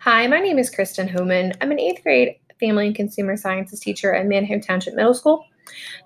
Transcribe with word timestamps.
Hi, 0.00 0.26
my 0.28 0.38
name 0.38 0.58
is 0.58 0.70
Kristen 0.70 1.08
Homan. 1.08 1.52
I'm 1.60 1.72
an 1.72 1.80
eighth 1.80 2.02
grade 2.04 2.36
family 2.60 2.86
and 2.86 2.94
consumer 2.94 3.36
sciences 3.36 3.80
teacher 3.80 4.14
at 4.14 4.26
Manheim 4.26 4.60
Township 4.60 4.94
Middle 4.94 5.14
School. 5.14 5.44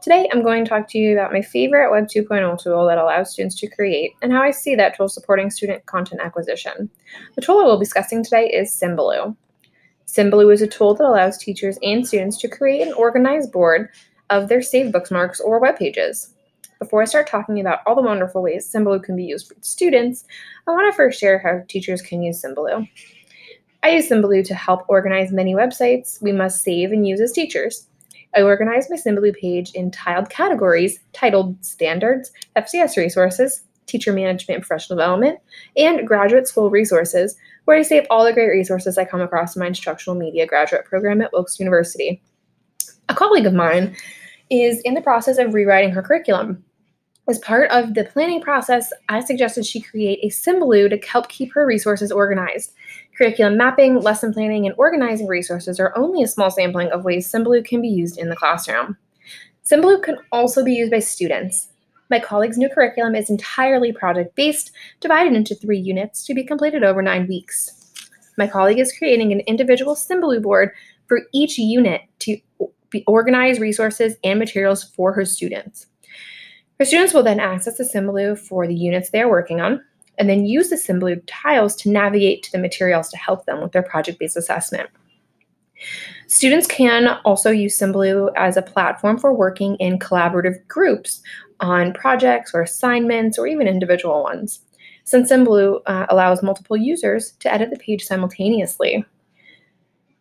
Today, 0.01 0.27
I'm 0.33 0.43
going 0.43 0.65
to 0.65 0.69
talk 0.69 0.89
to 0.89 0.99
you 0.99 1.13
about 1.13 1.33
my 1.33 1.43
favorite 1.43 1.91
Web 1.91 2.07
2.0 2.07 2.63
tool 2.63 2.87
that 2.87 2.97
allows 2.97 3.33
students 3.33 3.57
to 3.57 3.69
create 3.69 4.13
and 4.23 4.33
how 4.33 4.41
I 4.41 4.53
see 4.53 4.75
that 4.75 4.97
tool 4.97 5.09
supporting 5.09 5.51
student 5.51 5.85
content 5.85 6.23
acquisition. 6.23 6.89
The 7.35 7.43
tool 7.43 7.59
I 7.59 7.65
will 7.65 7.79
be 7.79 7.85
discussing 7.85 8.25
today 8.25 8.49
is 8.49 8.75
Symbaloo. 8.75 9.37
Symbaloo 10.07 10.53
is 10.53 10.63
a 10.63 10.67
tool 10.67 10.95
that 10.95 11.05
allows 11.05 11.37
teachers 11.37 11.79
and 11.83 12.07
students 12.07 12.39
to 12.39 12.49
create 12.49 12.87
an 12.87 12.95
organized 12.95 13.53
board 13.53 13.91
of 14.31 14.49
their 14.49 14.63
saved 14.63 14.93
bookmarks 14.93 15.41
or 15.41 15.61
web 15.61 15.77
pages. 15.77 16.35
Before 16.79 17.03
I 17.03 17.05
start 17.05 17.27
talking 17.27 17.61
about 17.61 17.81
all 17.87 17.95
the 17.95 18.01
wonderful 18.01 18.41
ways 18.43 18.73
Symbaloo 18.73 19.03
can 19.03 19.15
be 19.15 19.25
used 19.25 19.49
for 19.49 19.57
students, 19.61 20.25
I 20.67 20.71
want 20.71 20.91
to 20.91 20.97
first 20.97 21.21
share 21.21 21.39
how 21.39 21.63
teachers 21.69 22.01
can 22.01 22.23
use 22.23 22.43
Symbaloo. 22.43 22.89
I 23.83 23.91
use 23.91 24.09
Symbaloo 24.09 24.45
to 24.45 24.55
help 24.55 24.83
organize 24.89 25.33
many 25.33 25.55
websites 25.55 26.21
we 26.21 26.33
must 26.33 26.63
save 26.63 26.93
and 26.93 27.09
use 27.09 27.21
as 27.21 27.33
teachers. 27.33 27.87
I 28.37 28.43
organize 28.43 28.91
my 28.91 28.97
Symbaloo 28.97 29.35
page 29.35 29.73
in 29.73 29.91
tiled 29.91 30.29
categories 30.29 31.01
titled 31.13 31.65
Standards, 31.65 32.31
FCS 32.57 32.97
Resources, 32.97 33.63
Teacher 33.87 34.13
Management 34.13 34.59
and 34.59 34.67
Professional 34.67 34.99
Development, 34.99 35.39
and 35.77 36.07
Graduate 36.07 36.47
School 36.47 36.71
Resources, 36.71 37.37
where 37.65 37.77
I 37.77 37.83
save 37.83 38.07
all 38.11 38.25
the 38.25 38.33
great 38.33 38.51
resources 38.51 38.99
I 38.99 39.05
come 39.05 39.23
across 39.23 39.57
in 39.57 39.61
my 39.61 39.67
instructional 39.67 40.19
media 40.19 40.47
graduate 40.47 40.85
program 40.85 41.23
at 41.23 41.33
Wilkes 41.33 41.59
University. 41.59 42.23
A 43.09 43.15
colleague 43.15 43.47
of 43.47 43.55
mine 43.55 43.97
is 44.51 44.81
in 44.83 44.95
the 44.95 45.01
process 45.01 45.39
of 45.39 45.55
rewriting 45.55 45.91
her 45.91 46.03
curriculum. 46.03 46.63
As 47.31 47.39
part 47.39 47.71
of 47.71 47.95
the 47.95 48.03
planning 48.03 48.41
process, 48.41 48.93
I 49.09 49.21
suggested 49.21 49.65
she 49.65 49.81
create 49.81 50.19
a 50.25 50.31
Symbaloo 50.31 50.91
to 50.91 51.07
help 51.07 51.29
keep 51.29 51.53
her 51.53 51.65
resources 51.65 52.11
organized. 52.11 52.75
Curriculum 53.17 53.57
mapping, 53.57 54.01
lesson 54.01 54.33
planning, 54.33 54.67
and 54.67 54.75
organizing 54.77 55.29
resources 55.29 55.79
are 55.79 55.97
only 55.97 56.25
a 56.25 56.27
small 56.27 56.51
sampling 56.51 56.91
of 56.91 57.05
ways 57.05 57.31
Symbaloo 57.31 57.65
can 57.65 57.81
be 57.81 57.89
used 57.89 58.19
in 58.19 58.31
the 58.31 58.35
classroom. 58.35 58.97
Symbaloo 59.65 60.03
can 60.03 60.17
also 60.33 60.65
be 60.65 60.73
used 60.73 60.91
by 60.91 60.99
students. 60.99 61.69
My 62.11 62.19
colleague's 62.19 62.59
new 62.59 62.69
curriculum 62.69 63.15
is 63.15 63.31
entirely 63.31 63.93
project 63.93 64.35
based, 64.35 64.73
divided 64.99 65.35
into 65.35 65.55
three 65.55 65.79
units 65.79 66.27
to 66.27 66.35
be 66.35 66.43
completed 66.43 66.83
over 66.83 67.01
nine 67.01 67.29
weeks. 67.29 67.93
My 68.39 68.49
colleague 68.49 68.81
is 68.81 68.99
creating 68.99 69.31
an 69.31 69.39
individual 69.47 69.95
Symbaloo 69.95 70.43
board 70.43 70.73
for 71.07 71.21
each 71.33 71.59
unit 71.59 72.01
to 72.21 72.41
organize 73.07 73.61
resources 73.61 74.17
and 74.25 74.41
materials 74.41 74.83
for 74.83 75.13
her 75.13 75.25
students. 75.25 75.87
Her 76.81 76.87
students 76.87 77.13
will 77.13 77.23
then 77.23 77.41
access 77.41 77.77
the 77.77 77.85
Symbaloo 77.85 78.39
for 78.39 78.67
the 78.67 78.75
units 78.75 79.11
they 79.11 79.21
are 79.21 79.29
working 79.29 79.61
on, 79.61 79.85
and 80.17 80.31
then 80.31 80.47
use 80.47 80.71
the 80.71 80.77
Symbaloo 80.77 81.23
tiles 81.27 81.77
to 81.77 81.91
navigate 81.91 82.43
to 82.45 82.53
the 82.53 82.59
materials 82.59 83.11
to 83.11 83.19
help 83.19 83.45
them 83.45 83.61
with 83.61 83.73
their 83.73 83.83
project-based 83.83 84.39
assessment. 84.39 84.89
Students 86.27 86.67
can 86.67 87.21
also 87.27 87.51
use 87.51 87.79
Symbaloo 87.79 88.33
as 88.35 88.57
a 88.57 88.63
platform 88.63 89.19
for 89.19 89.35
working 89.35 89.77
in 89.77 89.99
collaborative 89.99 90.67
groups 90.69 91.21
on 91.61 91.93
projects 91.93 92.53
or 92.55 92.63
assignments 92.63 93.39
or 93.39 93.47
even 93.47 93.69
individual 93.69 94.23
ones, 94.23 94.61
since 95.05 95.31
Symbaloo 95.31 95.83
uh, 95.85 96.07
allows 96.09 96.43
multiple 96.43 96.79
users 96.79 97.33
to 97.41 97.53
edit 97.53 97.69
the 97.69 97.77
page 97.77 98.05
simultaneously. 98.07 99.05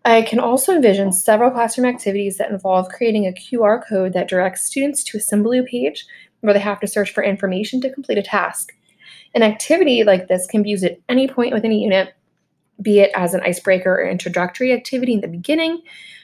I 0.04 0.24
can 0.24 0.40
also 0.40 0.76
envision 0.76 1.12
several 1.12 1.52
classroom 1.52 1.88
activities 1.88 2.38
that 2.38 2.52
involve 2.52 2.90
creating 2.90 3.28
a 3.28 3.32
QR 3.32 3.82
code 3.88 4.12
that 4.14 4.30
directs 4.30 4.66
students 4.66 5.04
to 5.06 5.18
a 5.18 5.22
Symbaloo 5.22 5.66
page 5.66 6.06
where 6.42 6.54
they 6.54 6.60
have 6.60 6.80
to 6.80 6.88
search 6.88 7.14
for 7.14 7.24
information 7.24 7.82
to 7.82 7.92
complete 7.92 8.18
a 8.18 8.24
task. 8.24 8.74
An 9.36 9.44
activity 9.44 10.04
like 10.04 10.28
this 10.28 10.48
can 10.48 10.64
be 10.64 10.70
used 10.70 10.84
at 10.84 11.00
any 11.10 11.28
point 11.28 11.54
within 11.54 11.72
a 11.72 11.76
unit, 11.76 12.14
be 12.82 13.00
it 13.00 13.12
as 13.16 13.34
an 13.34 13.42
icebreaker 13.42 13.94
or 13.94 14.10
introductory 14.10 14.74
activity 14.74 15.14
in 15.14 15.22
the 15.22 15.28
beginning, 15.28 15.82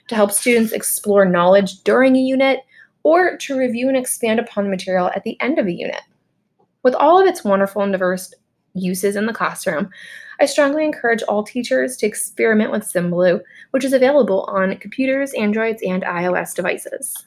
to 0.07 0.16
help 0.16 0.31
students 0.31 0.72
explore 0.72 1.25
knowledge 1.25 1.83
during 1.83 2.16
a 2.16 2.19
unit, 2.19 2.59
or 3.03 3.38
to 3.38 3.57
review 3.57 3.88
and 3.88 3.97
expand 3.97 4.39
upon 4.39 4.63
the 4.63 4.69
material 4.69 5.12
at 5.16 5.23
the 5.23 5.39
end 5.41 5.59
of 5.59 5.67
a 5.67 5.72
unit. 5.72 6.01
With 6.84 6.95
all 6.95 7.22
of 7.22 7.28
its 7.28 7.44
wonderful 7.44 7.81
and 7.81 7.91
diverse 7.91 8.34
uses 8.73 9.16
in 9.16 9.25
the 9.25 9.34
classroom, 9.34 9.89
I 10.39 10.45
strongly 10.45 10.84
encourage 10.84 11.23
all 11.23 11.44
teachers 11.44 11.97
to 11.97 12.07
experiment 12.07 12.72
with 12.72 12.84
Symbaloo, 12.84 13.41
which 13.72 13.85
is 13.85 13.94
available 13.94 14.44
on 14.44 14.78
computers, 14.78 15.34
Androids, 15.34 15.81
and 15.85 16.03
iOS 16.03 16.53
devices. 16.53 17.25